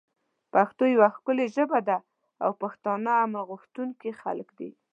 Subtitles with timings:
[0.53, 1.97] پښتو یوه ښکلی ژبه ده
[2.43, 4.69] او پښتانه امن غوښتونکی خلک دی